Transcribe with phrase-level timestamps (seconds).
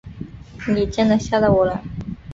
[0.67, 1.83] 你真的吓到我了